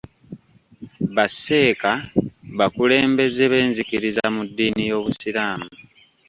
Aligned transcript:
Ba 1.15 1.25
sseeka 1.33 1.91
bakulembeze 2.57 3.43
b'enzikiriza 3.51 4.25
mu 4.35 4.41
dddiini 4.47 4.83
y'obusiraamu. 4.89 5.67